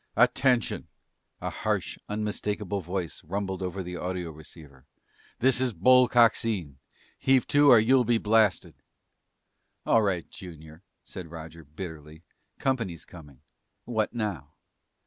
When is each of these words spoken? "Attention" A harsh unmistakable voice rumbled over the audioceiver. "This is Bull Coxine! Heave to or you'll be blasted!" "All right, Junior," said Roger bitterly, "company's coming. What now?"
"Attention" 0.15 0.87
A 1.41 1.51
harsh 1.51 1.99
unmistakable 2.09 2.81
voice 2.81 3.23
rumbled 3.23 3.61
over 3.61 3.83
the 3.83 3.97
audioceiver. 3.97 4.85
"This 5.37 5.61
is 5.61 5.73
Bull 5.73 6.07
Coxine! 6.09 6.79
Heave 7.19 7.45
to 7.49 7.69
or 7.69 7.79
you'll 7.79 8.03
be 8.03 8.17
blasted!" 8.17 8.73
"All 9.85 10.01
right, 10.01 10.27
Junior," 10.27 10.81
said 11.03 11.29
Roger 11.29 11.63
bitterly, 11.63 12.23
"company's 12.57 13.05
coming. 13.05 13.41
What 13.85 14.11
now?" 14.11 14.53